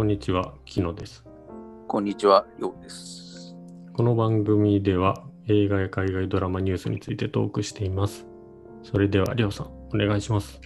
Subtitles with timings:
[0.00, 1.26] こんにちは、木野です。
[1.86, 3.54] こんにちは、ようです。
[3.92, 8.26] この番組では映画や海外ドラマニュースについてトークしています。
[8.82, 10.58] それでは、りょうさん、お願いします。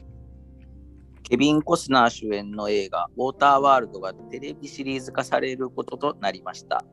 [1.25, 6.85] ケビン・コスナー主演の映画、ウォーターワールドがテレビシリーズ化されることとなりました。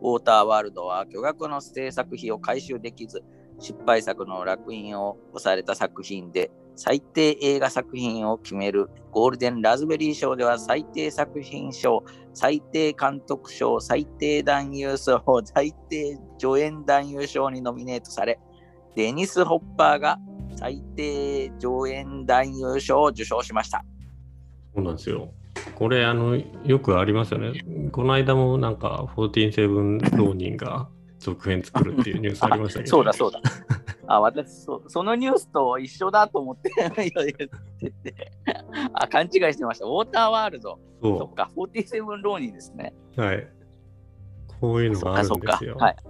[0.00, 3.22] ウォーターワールドは巨額の制作費を回収できず、
[3.58, 6.50] 失敗作の烙印を押された作品で、
[6.80, 12.02] 最低映画作品を決めるゴールデンラズベリー賞では最低作品賞、
[12.32, 18.40] 最低監督賞、最低男優賞、最低助演男優賞にノミネートされ、
[18.96, 20.18] デニス・ホッパーが
[20.56, 23.84] 最低上演男優賞を受賞しました。
[24.74, 25.34] そうなんですよ。
[25.74, 27.62] これ、あの、よくありますよね。
[27.92, 30.88] この間もなんか、14-7浪人が
[31.18, 32.90] 続編作るっていうニュースありましたけど。
[32.90, 33.42] そうだそうだ。
[34.12, 36.92] あ、私そ、そのニュースと一緒だと思って言っ
[37.78, 38.32] てて、
[38.92, 39.84] あ、勘違いしてました。
[39.84, 40.80] ウォーターワールド。
[41.00, 42.92] そそっか、47浪人ですね。
[43.16, 43.20] う。
[43.20, 43.48] はい。
[44.60, 45.76] こういうのがあるんですよ。。
[45.76, 45.96] はい。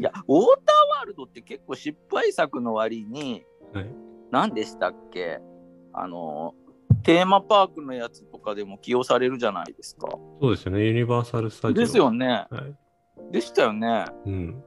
[0.00, 3.86] いや、ウォーターワールドって結構失敗作の割に、はい
[4.32, 5.40] 何でしたっけ？
[5.92, 6.54] あの、
[7.02, 10.08] テーマパークのやつとかでも起用されるじゃないですか。
[10.40, 10.86] そうですよね。
[10.86, 11.74] ユニバーサル・スタジオ。
[11.74, 12.46] ですよね。
[12.50, 12.74] はい。
[13.30, 14.06] でしたよね。
[14.24, 14.64] うん。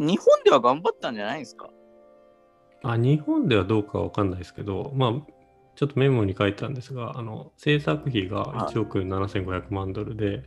[0.00, 1.70] 日本では頑張ったんじゃないですか？
[2.82, 5.12] あ、日本ではどうかわかんないですけど、まあ、
[5.76, 10.42] ちょっとメモに書いたんですが、あの、制作費が1億7500万ドルで、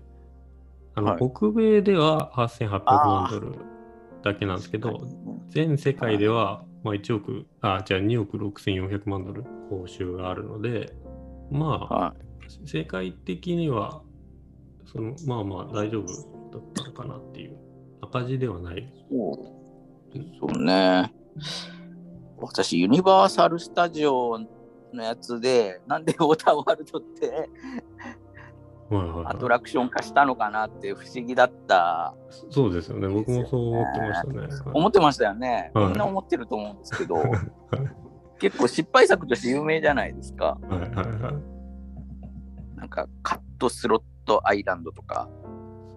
[0.95, 1.17] あの、はい。
[1.31, 3.51] 北米では8800万ドル
[4.23, 5.01] だけなんですけど、
[5.49, 10.93] 全世界では、まあ、1億、あ、じゃあ2億6400万ドル報酬があるので、
[11.51, 12.15] まあ、は
[12.65, 14.01] 世界的には、
[14.85, 16.07] その、まあまあ大丈夫
[16.51, 17.57] だったのかなっていう、
[18.03, 18.79] 赤字ではない。
[18.79, 18.87] い。
[19.09, 21.13] そうそうね。
[22.37, 24.39] 私、ユニバーサル・スタジオ
[24.93, 27.49] のやつで、なんでウォーターワールドって
[28.89, 32.13] はいはいはいアトラクション化したのかなって不思議だった。
[32.49, 33.07] そうですよね。
[33.07, 34.39] 僕もそう思ってましたね。
[34.39, 35.71] はい思ってましたよね。
[35.73, 37.15] はいみんな思ってると思うんですけど、
[38.39, 40.57] 結構失敗作として有名じゃないですか。
[40.69, 42.77] はいはいはい。
[42.77, 45.29] なんか、カットスロットアイランドとか。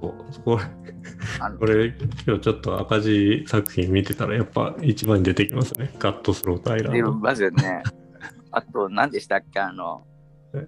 [0.01, 0.15] こ
[0.47, 1.87] れ、これ
[2.27, 5.93] 今日ちょっと赤字作品見てたらやっぱ一番に出てきますね。
[5.99, 7.13] カットスロートアイラン出ド。
[7.15, 7.83] ますよね。
[8.53, 9.61] あと、何でしたっけ？
[9.61, 10.07] あの
[10.55, 10.67] え、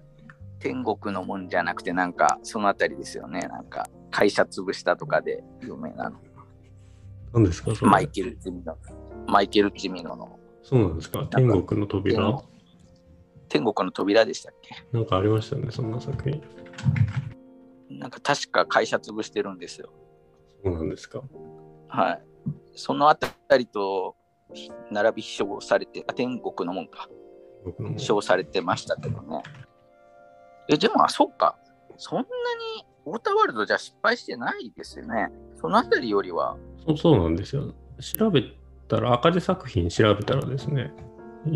[0.59, 3.39] 天国のもんじゃなくて、なんか、そのあたりですよね。
[3.41, 6.17] なんか、会社潰したとかで有名なの。
[7.33, 8.75] 何ですかマイケル・チミノ。
[9.27, 11.25] マイケル・チミノのそうなんですか？
[11.31, 12.17] 天国の扉？
[12.17, 12.41] 天
[13.49, 14.75] 天国の扉でしたっけ？
[14.91, 16.41] なんかありましたよね、そんな作品。
[17.89, 19.89] なんか、確か会社潰してるんですよ。
[20.63, 21.21] そうなんですか？
[21.87, 22.21] はい。
[22.75, 24.15] そのあたりと、
[24.91, 27.07] 並び称されて、あ天国のもんか。
[27.97, 29.43] 称されてましたけどね。
[30.69, 31.57] え、でも、あ、そっか。
[31.97, 32.27] そんなに
[33.05, 35.29] ウォーターワールドじゃ失敗してないですよね。
[35.55, 36.57] そのあたりよりは、
[36.87, 37.73] そうそうなんですよ。
[38.17, 38.43] 調べ
[38.87, 40.93] たら、赤字作品調べたらですね、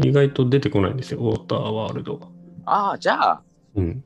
[0.04, 2.28] 意外と出てこないんですよ、ウォーターワールドが。
[2.66, 3.44] ああ、じゃあ、
[3.76, 4.04] うん。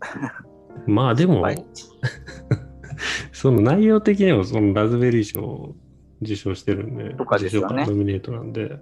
[0.86, 1.64] まあでも、はい
[3.32, 5.74] その内容的にもそのラズベリー賞を
[6.20, 8.78] 受賞してるんで、とかですよね受賞かノミネートなんで、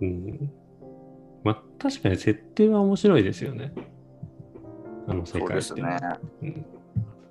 [0.00, 0.52] うん。
[1.42, 3.72] まあ確かに設定は面白いですよね。
[5.08, 5.54] あの世そう界って。
[5.56, 5.98] ですね。
[6.42, 6.66] うん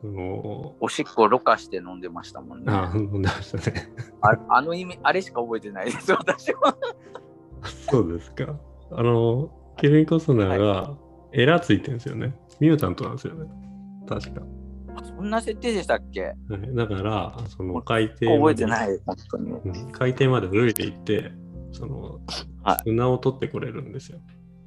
[0.01, 2.65] そのおしっころ過して飲んでましたもんね。
[2.67, 3.89] あ、飲んでましたね。
[4.19, 6.75] ああの意味、あれしか覚えてないです、私は。
[7.89, 8.59] そうですか。
[8.91, 10.97] あの、ケビン・コスナーが
[11.31, 12.35] エラついてるんですよね。
[12.59, 13.45] ミュータントなんですよね。
[14.07, 14.41] 確か。
[15.03, 16.21] そんな設定でしたっけ？
[16.21, 19.51] はいだから、その海底覚えてない、本当に。
[19.51, 21.31] うん海底まで泳いでいって、
[21.71, 22.19] その、
[22.63, 24.19] はい砂を取ってこれるんですよ。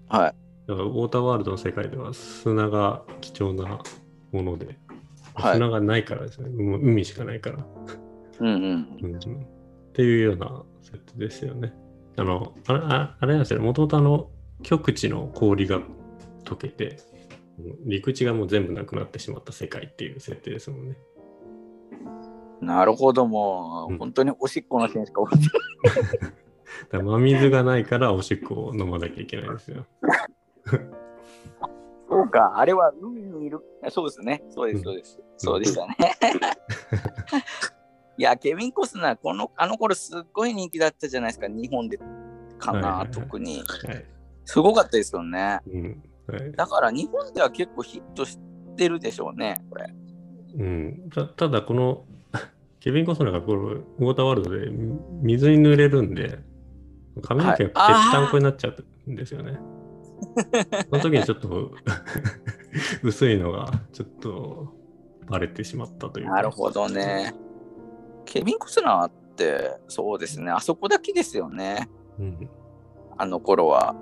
[0.08, 0.34] はい。
[0.68, 3.78] だから、ウォーターワールドの世界では砂が貴重な
[4.32, 4.78] もので、
[5.34, 6.48] はい砂がないからですね。
[6.50, 7.64] 海しかないから、
[8.40, 8.98] うんうん。
[9.02, 9.16] うんうん。
[9.16, 9.18] っ
[9.92, 11.72] ていうような設定ですよね。
[12.16, 13.64] あの、あれああれなんですよね。
[13.66, 14.30] もともとあの、
[14.62, 15.80] 極地の氷が
[16.44, 16.98] 溶けて、
[17.84, 20.96] 陸地がもう全部なくなってしまった世界っていう設定ですもんね。
[22.60, 26.32] なるほど、もうんう、本当におしっこの件しか覚えてない。
[26.90, 29.86] だ真水がないからおしっこを飲まなきゃいけないんですよ。
[32.08, 33.60] そうか、あれは海にいる。
[33.90, 34.42] そうですね。
[34.50, 35.20] そうです、そうです。
[35.36, 35.96] そうでしたね。
[38.18, 41.98] いや、ケビン・コスナー、このあの頃すっごい人気だったじゃないですか、日本で
[42.58, 43.58] かな、はいはいはい特に。
[43.58, 44.04] はい。
[44.44, 45.60] すごかったですよね。
[45.66, 46.02] うん。
[46.26, 46.52] はい。
[46.52, 48.38] だから日本では結構ヒットし
[48.76, 49.92] てるでしょうね、これ。
[50.58, 52.04] うん、たただこの
[52.80, 54.70] ケビン・コスナーがこのウォーターワールドで
[55.22, 56.38] 水に濡れるんで
[57.22, 59.58] 髪の毛がぺったんこになっちゃうんですよね。
[60.90, 61.72] その時にちょっと
[63.02, 64.74] 薄いのがちょっと
[65.26, 66.32] バレてしまったというか。
[66.34, 67.34] なるほどね。
[68.24, 71.88] ケビン・コスナーって、そうですね、あそこだけですよね、
[72.18, 72.48] うん。
[73.18, 73.94] あの頃は。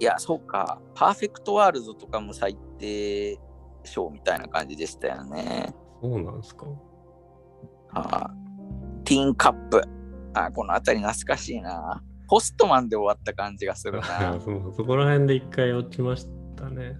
[0.00, 3.38] いや、そうか、パーフェクトワールドとかも最低
[3.84, 5.74] 賞みたいな感じでしたよね。
[6.02, 6.66] そうなんですか。
[7.92, 8.30] あ
[9.04, 9.82] ティーンカップ。
[10.34, 12.02] あこの辺り懐かしいな。
[12.28, 14.38] ポストマンで終わった感じがするな。
[14.42, 16.96] そうそこら辺で一回落ちましたね。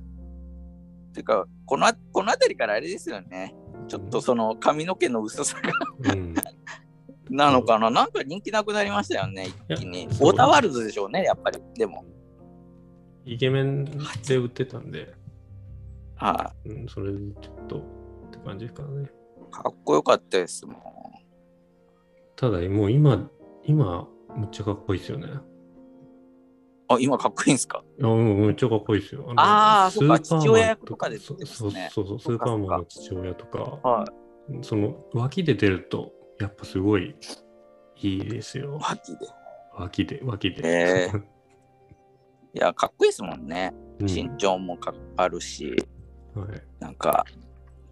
[1.13, 3.55] ていうか、このこの辺りからあれですよね。
[3.89, 6.35] ちょっとその髪の毛の薄さがうん。
[7.31, 10.13] なのかな、なんか人気なくなりましたよね、一気にいや。
[10.13, 11.61] そうウォーターワールドでしょうね、やっぱり。
[11.75, 12.05] でも。
[13.25, 13.85] イケメン
[14.27, 15.15] で売ってたんで、
[16.17, 17.81] はうん、それでちょっとっ
[18.31, 19.05] て感じからね。
[19.05, 19.07] い、
[19.53, 20.77] かっこよかったですもん。
[22.37, 23.31] ただ、もう今、
[23.65, 25.29] 今、むっちゃかっこいいですよね。
[26.89, 27.83] あ、今かっこいいんですか？
[27.99, 29.23] いや、もうめっちゃかっこいいですよ。
[29.23, 31.35] のあーそっかスーパーマン父親役とかですそ
[31.69, 34.05] うねそうそう、スーパーマンの父親とか、は
[34.61, 37.17] その脇で出ると、やっぱすごい
[37.97, 38.83] いいですよい。。
[38.83, 39.27] 脇で。
[39.75, 40.69] 脇で、脇で。
[40.69, 41.13] へ
[42.55, 43.73] いや、かっこいいですもんね。
[44.01, 45.77] うん身長もかあるし、
[46.35, 46.49] はい。
[46.81, 47.25] なんか、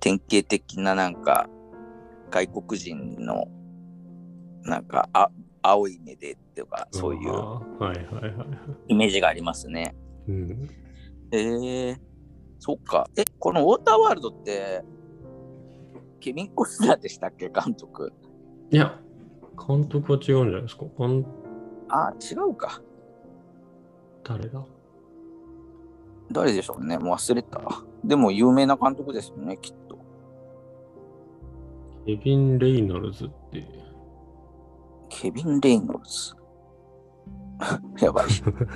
[0.01, 1.49] 典型的ななんか、
[2.31, 3.47] 外国人の、
[4.65, 5.31] なんか、あ
[5.63, 8.49] 青い目でっていうか、そういうあーはいはいはいはい。
[8.89, 9.95] イメージがありますね。
[10.27, 10.69] うん。
[11.31, 11.97] ええ
[12.59, 13.09] そっか。
[13.17, 14.85] え、このウォーターワールドって、
[16.21, 18.13] ケビン・コスナーでしたっけ、監督。
[18.71, 19.01] いや、
[19.67, 20.85] 監督は違うんじゃないですか。
[20.99, 21.25] 監
[21.89, 22.83] あ、違うか。
[24.25, 24.65] 誰だ？
[26.31, 26.99] 誰でしょうね。
[26.99, 27.61] もう忘れた。
[28.05, 29.99] でも有名な監督ですよね、きっと。
[32.07, 33.67] ケビン・レイノルズって。
[35.09, 36.35] ケビン・レイノルズ？
[38.05, 38.27] やばい。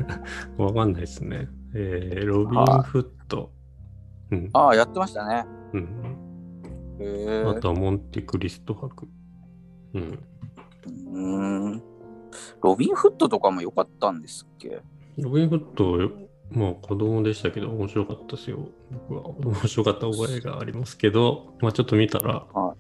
[0.63, 1.49] わかんないですね。
[1.75, 3.51] えー、ロビン・フット。
[4.31, 4.51] うん。
[4.53, 5.47] ああ、やってましたね。
[5.73, 5.83] うん、
[7.01, 9.09] へえあとはモンテクリスト博。
[9.95, 10.03] うん。
[10.03, 11.83] うーん。
[12.63, 14.83] ロビン・フットとかも良かったんですっけ？
[15.19, 18.69] ロビン・フット、まあ子供でしたけど面白かったですよ。
[19.09, 19.29] 僕は。
[19.41, 22.77] 面白かった覚えがありますけど、まあちょっと見たら、は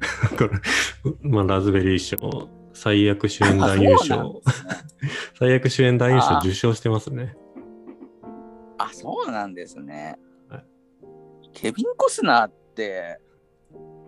[0.38, 4.40] これ、まあラズベリー賞、最悪主演男優賞、ね。
[5.38, 7.36] 最悪主演男優賞あ受賞してますね。
[8.78, 10.18] あ、そうなんですね。
[10.48, 10.64] はい。
[11.52, 13.18] ケビン・コスナーって、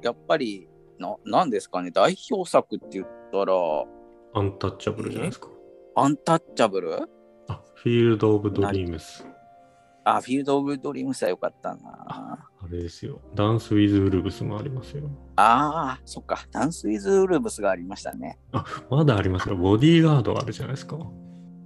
[0.03, 0.69] やっぱり、
[0.99, 3.55] ななんですかね、代表作って言ったら、
[4.35, 5.49] アンタッチャブルじゃないですか。
[5.95, 7.09] アンタッチャブル？
[7.49, 9.27] あ、フィールド・オブ・ドリームス。
[10.05, 12.49] あ、フィールド・オブ・ドリームスは良かったな。
[12.61, 13.21] あれですよ。
[13.35, 15.09] ダンス・ウィズ・ウルブスもありますよ。
[15.37, 18.39] ああ、そっか、ダンス・ウィズ・ウルブスがありましたね。
[18.91, 19.57] まだありますよ。
[19.57, 20.97] ボディーガードあるじゃないですか。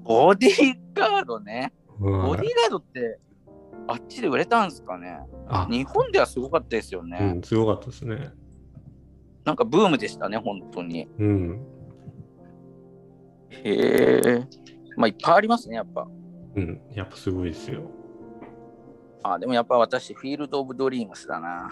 [0.05, 1.73] ボディーガードね。
[1.99, 3.19] ボはいディーガードって、
[3.89, 5.19] あっちで売れたんですかね。
[5.49, 7.19] あ、日本ではすごかったですよね。
[7.37, 8.31] うん、すごかったですね。
[9.45, 11.09] なんかブームでしたね、本当に。
[11.19, 11.67] うん。
[13.51, 14.47] へえ。
[14.99, 16.09] まあ、いっぱいありますね、やっぱ。
[16.56, 16.81] うん。
[16.93, 17.83] やっぱすごいですよ。
[19.23, 21.71] あ、でもやっぱ私、フィールド・オブ・ドリームスだな。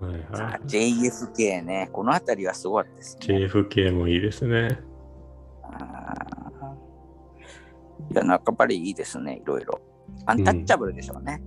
[0.00, 1.90] はいはあ JFK ね。
[1.92, 3.28] この辺りはすごかったですい。
[3.28, 3.46] ね。
[3.46, 4.80] JFK もいいですね。
[5.64, 9.80] あーいや、なんかやっぱりいいですね、いろいろ。
[10.24, 11.42] アンタッチャブルでしょうね。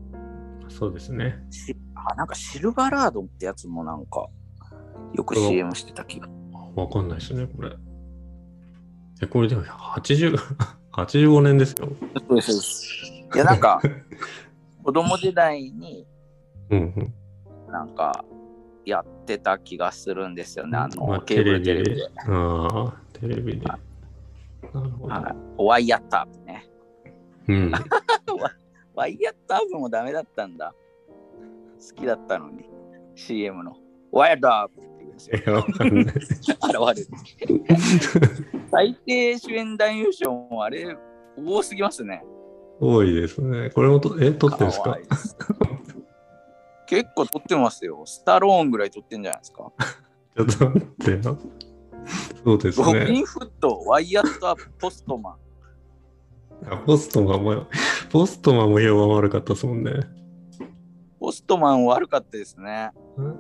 [0.69, 1.43] そうですね。
[1.49, 4.27] しあ、なんかシルバーラードってやつもなんか、
[5.15, 6.27] よく CM してた気が。
[6.75, 7.75] わかんないですね、これ。
[9.21, 10.35] え、これでも80、
[10.93, 11.89] 85年ですよ。
[12.27, 12.85] そうです。
[13.33, 13.81] いや、なんか、
[14.83, 16.07] 子供時代に
[16.69, 17.13] うん
[17.67, 18.25] なんか、
[18.85, 22.11] やってた気がするんですよね、あの、まあケーブルテレビで。
[22.27, 23.65] ああ、テレビで。
[23.65, 23.77] な
[24.73, 25.13] るほど。
[25.13, 26.69] はい、ワイヤッターブね。
[27.47, 27.71] うん。
[28.95, 30.73] ワイヤッターブもダメだったんだ。
[31.79, 32.65] 好きだったのに、
[33.15, 33.77] CM の。
[34.11, 35.43] ワイヤッターブって言うんですよい。
[35.45, 36.05] や、わかんない。
[36.05, 36.17] 現
[37.39, 38.60] れる。
[38.71, 40.97] 最低主演男優賞もあれ、
[41.37, 42.23] 多すぎますね。
[42.79, 43.69] 多いですね。
[43.71, 44.97] これもと、え、撮ってるんですか？
[46.87, 48.03] 結構撮ってますよ。
[48.05, 49.71] スタローンぐらい撮ってんじゃないですか。
[50.35, 51.37] ちょっと待ってよ。
[52.43, 53.19] そうですロビね。
[53.21, 55.35] ン・フット、ワイヤットアップ、ポストマン。
[56.73, 57.65] あポストマンも、
[58.11, 59.91] ポストマンも評判悪かったですもんね。
[61.19, 62.91] ポストマン悪かったですね。
[63.17, 63.39] うん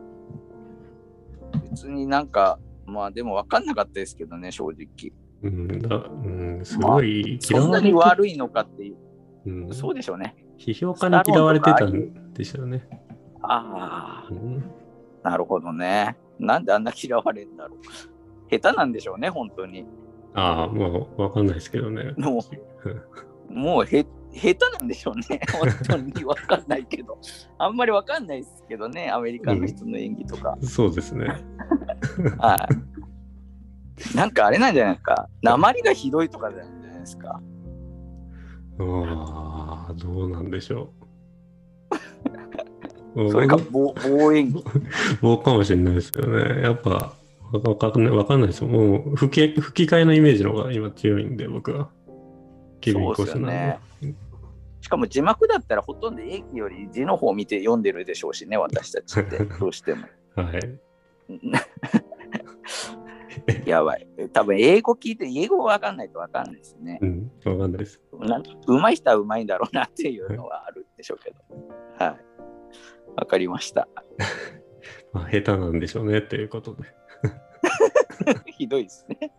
[1.71, 5.11] 別になんか、まあでも分かんなかったですけどね、正直。
[5.43, 8.97] うん、だうん、すごいそんなに嫌われて、悪いのかっていう。
[9.45, 10.35] うん、そうでしょうね。
[10.57, 12.87] 批評家に嫌われてたんでしょうね。
[13.41, 14.63] あうん
[15.23, 16.15] あ、なるほどね。
[16.39, 17.79] なんであんな嫌われるんだろう。
[18.49, 19.85] 下手なんでしょうね、本当に。
[20.33, 22.13] ああ、まあ、わかんないですけどね。
[22.17, 22.43] も
[23.49, 25.41] もうへ下手なんでしょうね。
[25.51, 27.17] 本当にわかんないけど。
[27.57, 30.57] あんまりわかんないですけどね、アメリカの人の演技とか。
[30.61, 31.25] そうですね。
[32.39, 32.90] はい。
[34.15, 35.27] なんかあれなんじゃないですか？
[35.41, 37.41] 鉛がひどいとかじゃないですか？
[38.79, 40.91] ああ、どうなんでしょ
[43.15, 43.29] う。
[43.31, 44.63] それか棒棒演技。
[45.21, 46.61] 棒 かもしれないですけどね。
[46.61, 47.13] やっぱ、
[47.51, 48.67] わかんない、わかんないですよ。
[48.69, 51.89] もう吹き、吹き替えのイメージの方が今強いんで、僕は。
[52.79, 53.77] ケビン・コスナ。
[54.79, 60.05] しかも字幕だったらほとんど英語より字の方を見て読んでるでしょうしね、私たちって、 どうしても。
[60.35, 60.79] はい。
[63.65, 64.07] やばい。
[64.33, 66.99] 多分英語聞いて、英語わかんないとわかんないですね。
[67.01, 68.01] うん、わかんないです。
[68.67, 71.37] うまい人はうまいんだろうなっていうのはあるんでしょうけど。
[71.97, 72.25] はい。
[73.15, 73.87] わかりました。
[75.13, 76.83] まあ、下手なんでしょうね、ということで。
[78.51, 79.31] ひどいですね。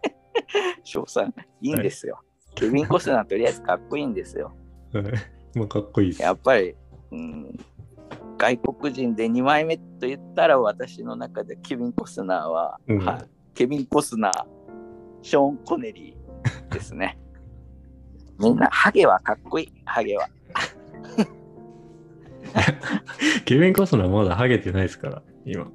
[0.83, 2.21] 翔さん、いいんですよ。
[2.55, 4.53] ケビン・コスナーとりあえずかっこいいんですよ。
[4.93, 5.05] はい。
[5.55, 6.23] まあ、かっこいいです。
[6.23, 6.75] やっぱり、
[7.13, 7.59] うん、
[8.39, 14.45] 外国人で2枚目と言ったら私の中でケビン・コスナーは、うんはい、ケビン・コスナー、
[15.23, 17.19] ショーン・コネリーですね。
[18.39, 20.29] みんな、ハゲはかっこいい、ハゲは。
[23.45, 25.67] ケビン・コスナーまだハゲてないですから、今。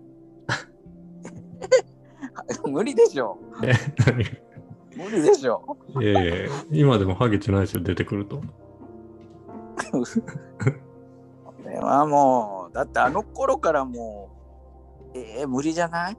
[2.68, 3.38] 無理でしょ。
[3.64, 3.74] え、
[4.06, 4.30] 何が？
[4.96, 5.78] 無理でしょ。
[6.02, 8.42] いやいや今でもハゲてないですよ、出てくると。
[9.92, 14.30] これはもう、だってあの頃からも
[15.14, 16.18] う、えー、無理じゃない？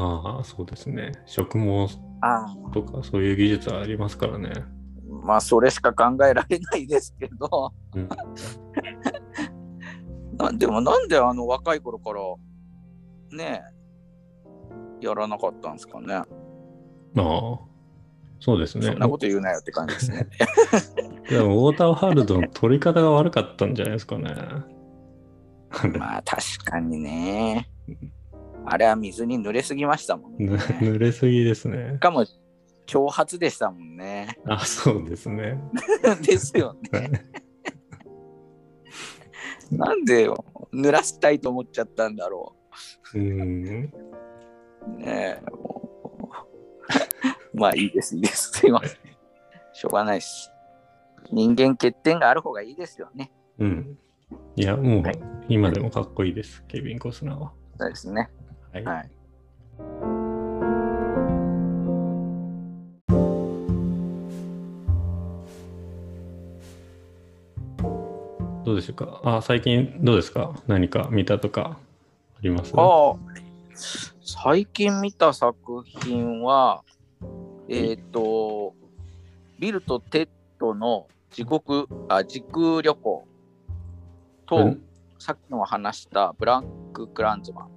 [0.00, 1.10] ああ、そうですね。
[1.26, 1.88] 植毛
[2.20, 4.52] あとかそういう技術はありますからね。
[5.24, 8.08] まあ、それしか考えられないですけど、うん
[10.38, 12.20] なでもなんであの若い頃から
[13.36, 13.60] ね
[15.02, 16.14] えやらなかったんですかね。
[16.14, 16.24] あ
[17.16, 17.58] あ、
[18.38, 18.86] そうですね。
[18.86, 20.28] そんなこと言うなよって感じですね。
[21.28, 24.32] でも、ウォーターハルドの取り方が悪かったんじゃないですかね。
[25.98, 27.68] まあ確かにね。
[28.70, 30.46] あれは水に濡れすぎましたもんね。
[30.46, 31.98] ぬ 濡れすぎですねし。
[32.00, 32.24] かも
[32.86, 34.38] 挑発でしたもんね。
[34.46, 35.58] あ、そうですね。
[36.22, 37.10] ですよね。
[39.70, 42.56] なんでよ濡らしたいと思っちゃったんだろ
[43.14, 43.22] うん。
[43.62, 44.96] う。
[44.96, 45.42] ねえ。
[45.50, 45.82] も
[47.54, 48.52] うまあいいです、いいです。
[48.52, 48.98] すいません。
[49.72, 50.50] しょうがないです。
[51.30, 53.32] 人間欠点がある方がいいですよね。
[53.58, 53.98] うん。
[54.56, 57.52] いや、もうはい、今でもかっこいいです、ケビン・コスナーは。
[57.78, 58.30] そうですね。
[58.72, 58.84] はい。
[58.84, 59.10] はい。
[68.64, 69.20] どうでしょうか？
[69.24, 70.54] あ、最近どうですか？
[70.66, 71.78] 何か見たとか
[72.36, 72.74] あります？
[72.76, 73.16] ああ、
[74.20, 76.84] 最近見た作品は、
[77.68, 78.74] えっ、と、
[79.58, 80.28] ビルとテッ
[80.60, 83.26] ドの地獄あ時空旅行
[84.46, 84.82] と、うん。
[85.18, 87.70] さっきの話したブラック・クランズマン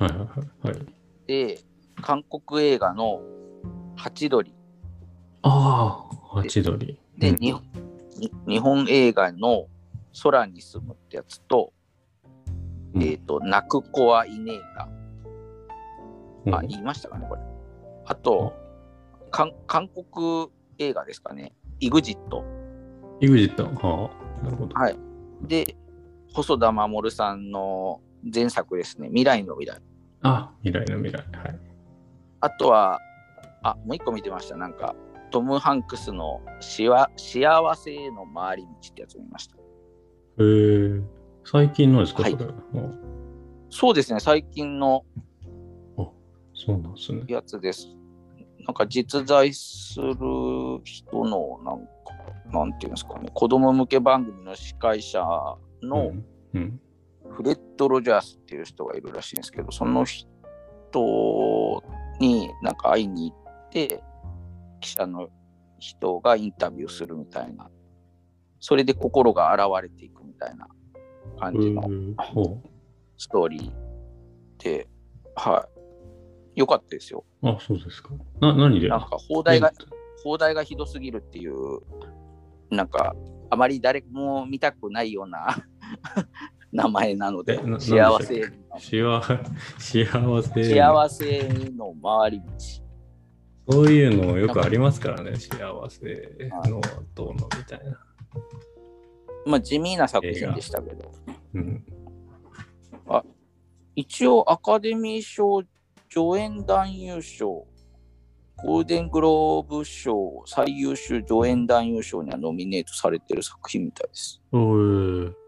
[0.00, 0.74] はいはいはい。
[0.74, 0.86] はい、
[1.26, 1.60] で、
[2.00, 3.20] 韓国映画の
[3.96, 4.54] ハチドリ
[5.42, 6.98] ああ、ハチドリ。
[7.18, 7.62] で、うん日本
[8.16, 9.66] に日本映画の
[10.22, 11.72] 空に住むってやつと、
[12.94, 14.88] うんえっ、と、泣く子はいねえが、
[16.46, 17.42] うんあ、言いましたかね、これ。
[18.06, 18.54] あと、
[19.30, 22.42] 韓韓国映画ですかね、イグジット。
[23.20, 23.64] イグジット。
[23.64, 24.74] はあ、なるほど。
[24.74, 24.96] はい。
[25.42, 25.76] で、
[26.32, 28.00] 細田守さんの
[28.32, 29.82] 前作ですね、未来の未来。
[30.22, 31.24] あ、未来の未来。
[31.38, 31.60] はい。
[32.40, 33.00] あとは、
[33.62, 34.56] あ、もう一個見てました。
[34.56, 34.94] なんか、
[35.30, 39.56] トム・ハンクスのしわ幸せへの回り道ってやつを見ました。
[39.56, 39.60] へ
[40.38, 41.00] え
[41.44, 42.44] 最近のですか、はいそれ。
[42.46, 42.50] あ
[43.70, 45.04] そうですね、最近の
[46.54, 47.22] そうなんですね。
[47.26, 47.88] やつです。
[48.66, 50.14] なんか実在する
[50.84, 51.88] 人の、なんか、
[52.52, 55.24] なんていうんですかね、子供向け番組の司会者
[55.82, 56.24] の、うん、
[56.54, 56.80] うん。
[57.30, 61.82] フレッド・ロジャースっていう人がいるらしいんですけど、その人
[62.20, 64.02] になんか会いに行って、
[64.80, 65.28] 記者の
[65.78, 67.70] 人がインタビューするみたいな、
[68.58, 70.68] それで心が洗われていくみたいな
[71.38, 71.82] 感じの
[73.16, 73.72] ストーリー
[74.62, 74.88] で、
[75.34, 75.66] は
[76.56, 76.60] い。
[76.60, 77.24] よかったですよ。
[77.42, 78.10] うあ、そうですか。
[78.40, 78.88] な、何で？
[78.88, 79.72] なんか放題が、
[80.22, 81.54] 放題がひどすぎるっていう、
[82.70, 83.14] なんか、
[83.48, 85.64] あまり誰も見たくないような
[86.72, 91.48] 名前なので幸せ幸せ、幸せ。
[91.76, 93.72] の回り道。
[93.72, 95.58] そういうのよくありますからね、幸
[95.88, 96.80] せの
[97.14, 97.98] どうのみたいな。
[99.46, 101.12] まあ地味な作品でしたけど、
[101.54, 101.84] うん。
[103.96, 105.62] 一応アカデミー賞
[106.08, 107.66] 助演男優賞
[108.56, 114.40] ゴールデングローブ賞最優秀助演男優賞にはノミネートされてる作品みたいです。
[114.52, 115.39] おーそ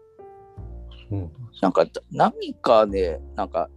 [1.17, 3.69] うなんか何かで、なんか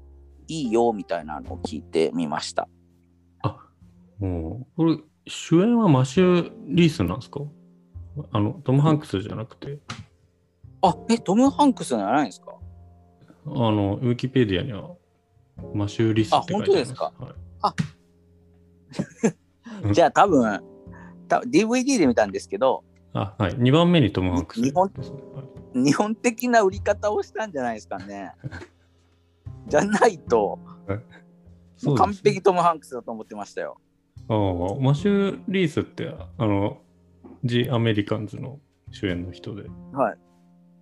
[0.49, 2.69] いいよみたいなのを聞いてみました。
[4.21, 4.67] うん。
[4.77, 7.41] これ、主演はマシュー・リースなんですか？
[8.33, 9.79] あの、トム・ハンクスじゃなくて、
[10.81, 12.55] あ、え、トム・ハンクスじゃないんですか？
[13.47, 14.95] あの、ウィキペディアには
[15.75, 17.03] マシュー・リースって書いてあります。
[17.03, 17.73] あ本当ですか？
[19.85, 20.61] はい、 じゃあ多分、
[21.29, 22.85] た DVD で見たんですけど、
[23.19, 23.53] あ、はい。
[23.55, 24.91] 2番目にトム・ハンクス日本
[25.75, 28.33] 日本的な売り方をしたんじゃないですかね。
[29.69, 30.59] じゃないと、
[31.77, 33.79] そうです完璧トム・ハンクスだと思ってましたよ。
[34.29, 36.79] ああ、マシュー・リースって、あの、
[37.45, 39.65] ジ・アメリカンズの主演の人で。
[39.93, 40.19] はい。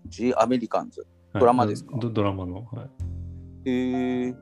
[0.06, 1.00] ジ・アメリカンズ。
[1.00, 1.96] はいドラマですか？
[1.98, 2.84] ドドラマの、は
[3.64, 3.70] い。
[3.70, 4.28] へえ。
[4.28, 4.36] いや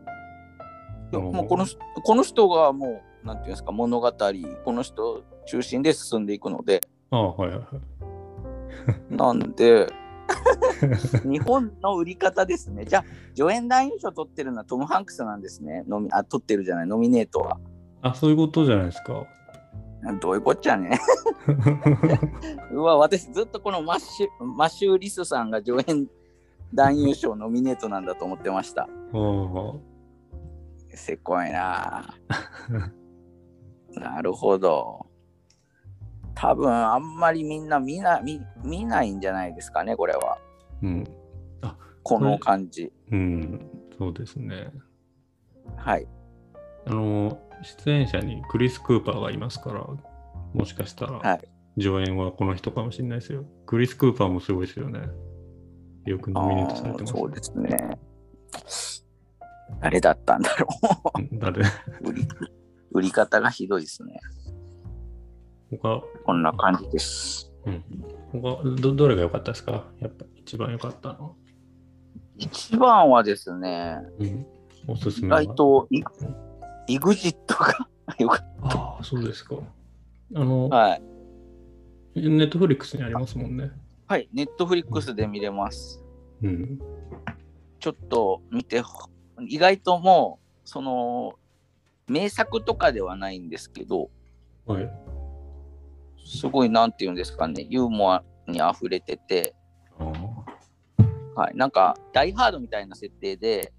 [1.13, 6.81] あのもうこの人この人がもう、なんていうんですか、物語、この人中心で進んでいくので、
[7.13, 7.65] ああ、はいはいは
[9.11, 9.17] い。
[9.17, 9.87] なんで、
[11.25, 12.85] 日本の売り方ですね。
[12.87, 13.05] じゃあ、
[13.37, 15.85] 助演男優賞取ってるのはトム・ハンクスなんですね。
[15.87, 17.59] ノミあ、取ってるじゃない、ノミネートは。
[18.01, 19.27] あ、そういうことじゃないですか。
[20.21, 20.99] どういうこっちゃね。
[22.73, 26.09] うわ、私ずっとこのマシュ、マシュー・リスさんが助演
[26.75, 28.89] 男優賞ノミネートなんだと思ってました。
[30.95, 35.12] せこいなぁ なるほど。
[36.43, 40.39] 多分あんまりみんな見な見見ないんじゃないですかね、これは。
[40.83, 41.05] うん。
[42.03, 42.93] この感じ。
[43.13, 44.73] うん、そうですね。
[45.77, 46.09] はい。
[46.87, 49.87] あの、出演者にクリス・クーパーがいますから、
[50.53, 53.47] もしかしたら、はい上演はこの人かもしれないですよ。
[53.65, 55.01] クリス・クーパーもすごいですよね。
[56.05, 57.99] よくあノミネートされてます、ーそうですね。
[59.81, 60.67] 誰だったんだろ
[61.17, 61.63] うん 誰？
[61.63, 61.65] う
[62.03, 62.29] 売り。
[62.91, 64.21] 売り方がひどいですね。
[65.81, 67.53] 他、こんな感じです。
[67.65, 67.85] うん、
[68.33, 69.85] 他どどれが良かったですか？
[70.01, 71.37] やっぱ一番良かったの。
[72.37, 74.47] 一番はですね、うん、
[74.89, 75.43] おすす意めは？
[75.43, 76.03] 外とイ
[76.89, 79.57] イグジットが よかっああ、そうですか。
[80.35, 80.77] あの、た。
[80.77, 81.03] はい。
[82.15, 83.71] ネットフリックスにありますもんね。
[84.07, 84.29] はい。
[84.33, 86.03] ネットフリックスで見れます。
[86.43, 86.79] うん。
[87.79, 88.83] ちょっと見て、
[89.49, 91.35] 意外ともう、その、
[92.09, 94.11] 名作とかではないんですけど、
[94.67, 94.91] はい。
[96.25, 99.55] すごい、なんていうんですかね、ユーモアに溢れてて。
[101.35, 101.57] はい。
[101.57, 103.73] なんか、ダイハードみたいな設定で、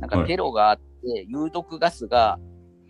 [0.00, 2.38] なんかはいテロがあって、有毒ガスが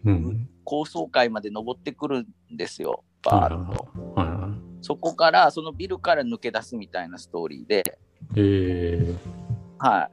[0.04, 0.48] うん。
[0.64, 3.88] 高層階まで登ってくるんですよ、バーッと。
[4.14, 7.82] はいはそこから、そのビルから抜け出すみたいなストーリーで、
[8.34, 8.40] い。
[8.40, 9.14] え
[9.78, 10.10] はい。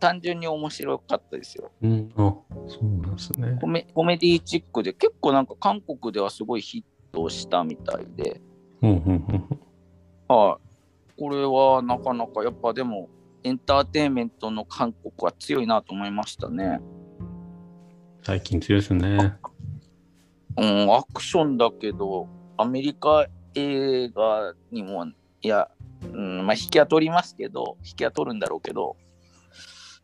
[0.00, 1.70] 単純に面白かったですよ。
[1.82, 2.12] ー、うん。
[2.16, 2.34] あ、
[2.66, 3.66] そうなんですねコ。
[3.66, 8.40] メコメディチックで、結構なんか韓国ではすごいヒットしたみたいで、
[8.82, 9.60] うんうんうん
[10.28, 11.18] はい。
[11.18, 13.08] これはなかなかやっぱでも、
[13.42, 16.80] エンターテインメントの韓国は強いなと思いましたね。
[18.22, 19.34] 最近強いですね。
[20.56, 25.06] うん、アクションだけど、アメリカ映画にも、
[25.42, 25.68] いや、
[26.02, 28.96] うん、まあ、引きは取りますけど、引きは取るんだろうけど、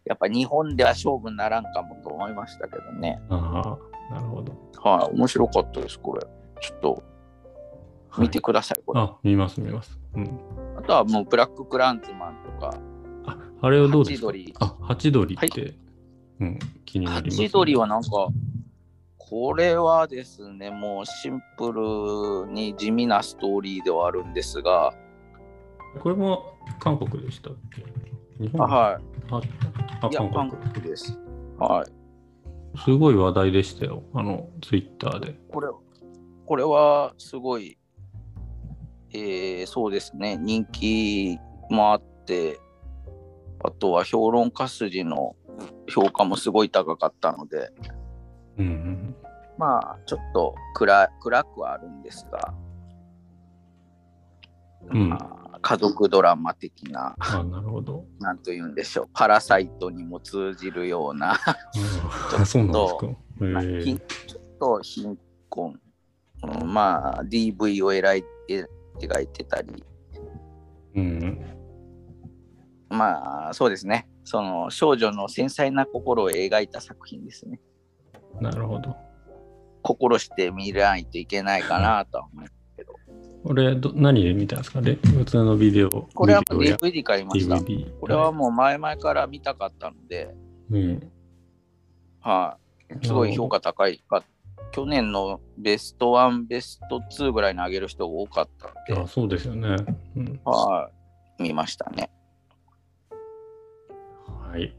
[0.04, 3.20] やっぱ日本では勝負にならんかもと思いましたけどね。
[3.28, 3.78] あ
[4.10, 4.52] あ、なるほど。
[4.82, 6.26] はい、面白かったです、これ。
[6.66, 7.02] ちょっと
[8.18, 9.00] 見てください、これ。
[9.00, 9.98] あ、見ます見ます。
[10.14, 10.40] うん。
[10.76, 12.76] あとはもうブラッククランズマンとか、
[13.26, 14.26] あ、あれはどうですか？
[14.28, 15.74] ハチドリあ、ハチドリって、
[16.40, 18.08] うん、気になハります、チドリはなんか、
[19.18, 21.72] これはですね、もうシンプ
[22.46, 24.92] ルに地味なストーリーではあるんですが、
[26.00, 27.84] これも韓国でしたっけ？
[28.44, 28.60] 日本？
[28.66, 28.98] は
[29.30, 30.10] ああい。
[30.10, 30.72] いや、韓韓国。
[30.72, 31.18] 国です。
[31.58, 32.78] はい。
[32.80, 34.02] すごい話題でしたよ。
[34.12, 35.40] あの、ツイッターで。
[35.50, 35.68] これ、
[36.46, 37.76] これはすごい、
[39.12, 41.38] えーそうですね、人気
[41.70, 42.60] もあって、
[43.64, 45.34] あとは評論家筋の
[45.88, 47.72] 評価もすごい高かったので、
[48.58, 49.16] うんうん。
[49.58, 52.54] まあ、ちょっと暗暗くはあるんですが、
[54.90, 55.16] うんま
[55.52, 58.04] あ、家族ドラマ的な、あ、なるほど。
[58.20, 61.38] なんと言うんでしょう、パラサイトにも通じるような、
[62.38, 63.06] あそうなんですか。
[63.06, 65.80] へまあえ貧ちょっと貧困、
[66.60, 68.68] うんまあ、DV を描いて
[69.00, 69.84] 描いてたり、
[70.94, 71.44] うん。
[72.88, 77.60] まあ、そうですね、その少女の繊細な心を描いた作品ですね。
[78.40, 78.96] なるほど。
[79.82, 82.52] 心して見ないといけないかなとは思います。
[83.44, 84.82] これど、何で見たんですか？
[84.82, 86.08] で普通のビデオ。
[86.14, 87.54] これはビデオや DVD 買いました。
[87.54, 87.96] DVD。
[88.00, 90.34] これはもう前々から見たかったので、
[90.70, 91.12] うん。
[92.20, 92.58] は
[92.90, 94.24] い、すごい評価高いか
[94.72, 99.76] 去年のベスト1、ベスト2ぐらいに上げる人が多かったんで、あそうですよね。
[100.16, 100.90] うん、は
[101.38, 102.10] い、見ましたね。
[104.50, 104.76] はい。